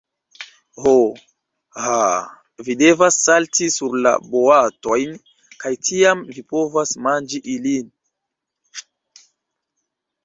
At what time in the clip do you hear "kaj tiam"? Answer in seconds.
5.65-6.25